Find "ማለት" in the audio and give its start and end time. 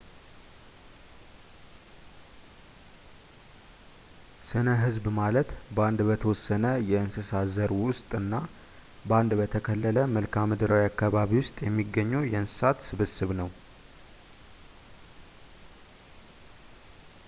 5.19-5.49